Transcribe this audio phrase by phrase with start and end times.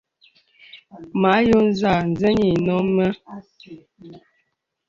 [1.19, 3.05] Mə àyɔ̄ɔ̄ zàà, zê yì nɔ̂ mə.